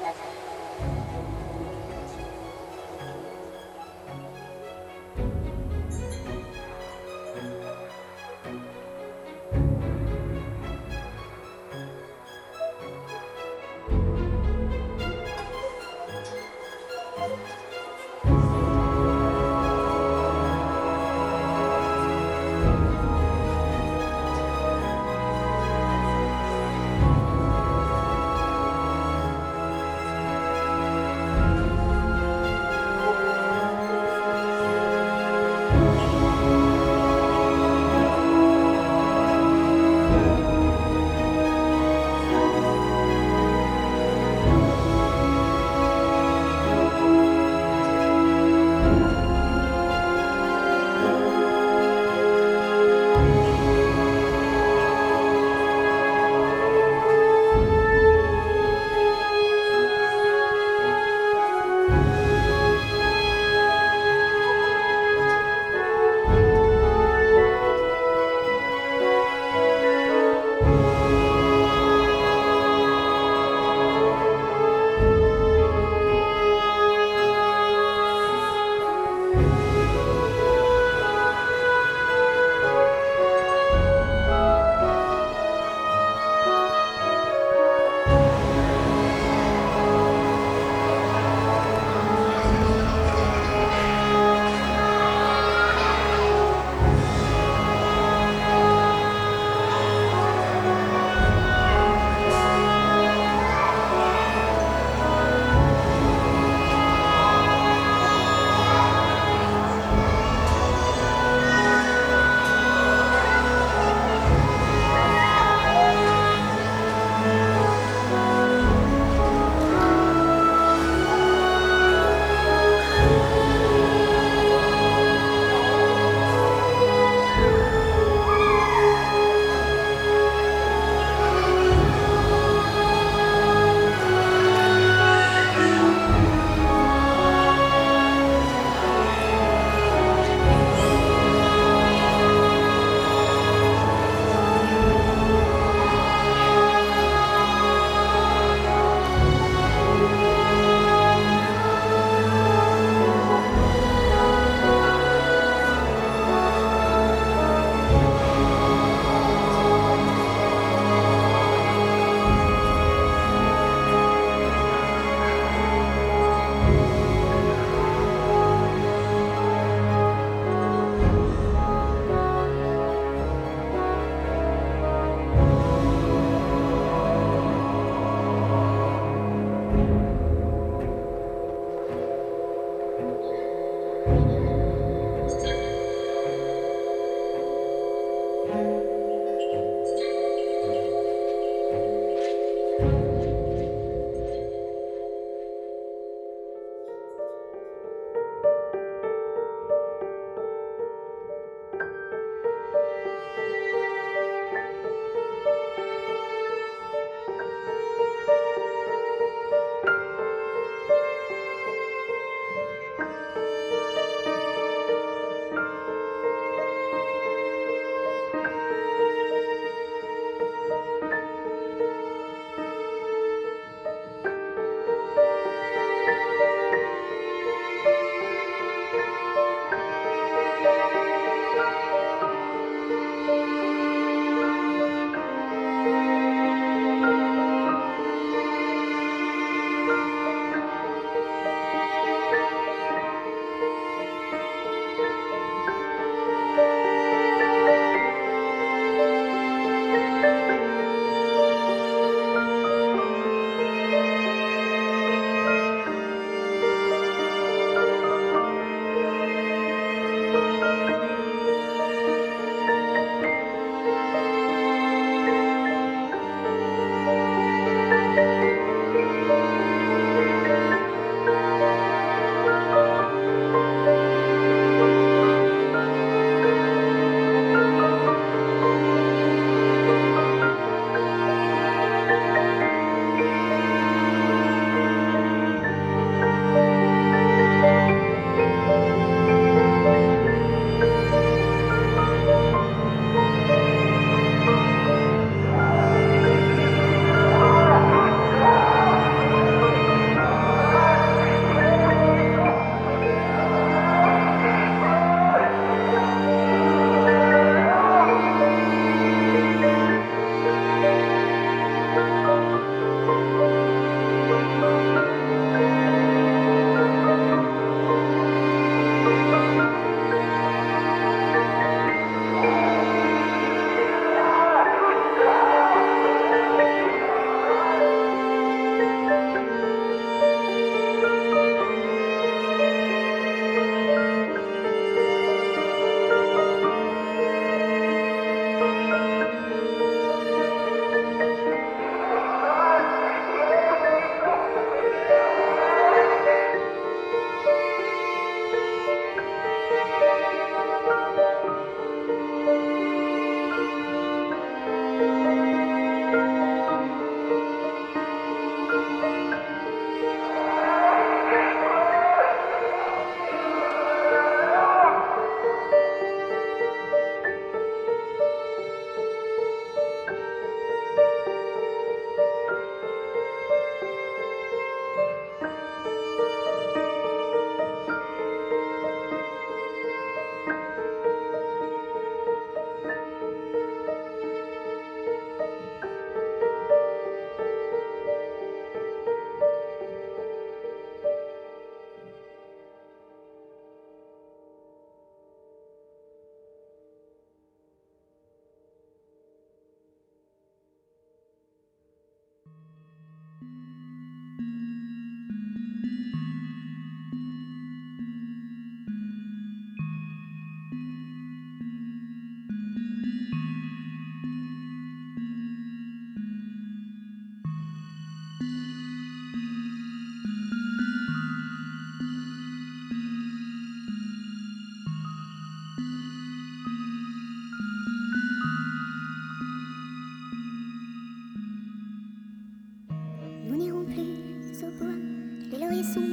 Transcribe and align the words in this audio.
Yeah. 0.00 0.59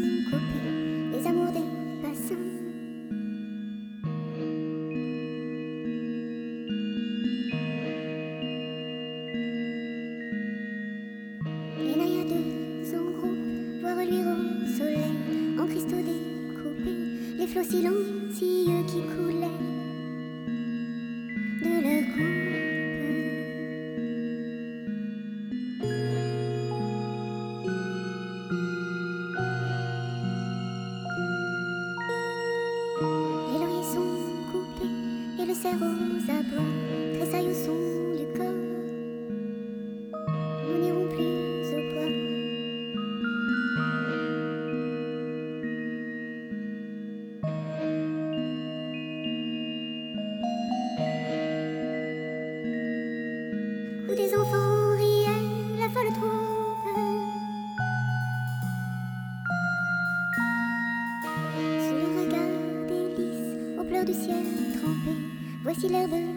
Les 0.00 1.26
amours 1.26 1.52
des 1.52 1.66
passants 2.02 2.34
Les 11.78 11.96
naïades 11.96 12.28
sans 12.84 12.96
gros 12.96 13.34
voient 13.80 13.94
reluire 13.94 14.26
au 14.26 14.66
soleil 14.78 15.58
En 15.58 15.66
cristaux 15.66 15.96
découpés, 15.96 17.38
les 17.38 17.46
flots 17.46 17.64
silents 17.64 18.09
Sexy 65.80 65.94
lover. 65.94 66.29